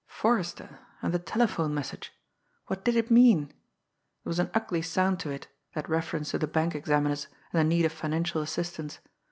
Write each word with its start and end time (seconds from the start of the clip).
Forrester 0.07 0.79
and 1.03 1.13
the 1.13 1.19
telephone 1.19 1.75
message! 1.75 2.11
What 2.65 2.83
did 2.83 2.95
it 2.95 3.11
mean? 3.11 3.49
There 3.49 4.31
was 4.31 4.39
an 4.39 4.49
ugly 4.51 4.81
sound 4.81 5.19
to 5.19 5.29
it, 5.29 5.47
that 5.75 5.87
reference 5.87 6.31
to 6.31 6.39
the 6.39 6.47
bank 6.47 6.73
examiners 6.73 7.27
and 7.53 7.59
the 7.59 7.63
need 7.63 7.85
of 7.85 7.91
financial 7.91 8.41
assistance. 8.41 8.97